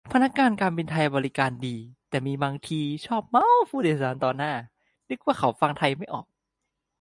[0.11, 1.75] พนักงานการบินไทยบริการดี
[2.09, 4.53] แต่มีบางทีชอบเมาต์ผู้โดยสารต่อหน้า
[5.09, 6.25] นึกว่าเขาฟังไทยไม่ออก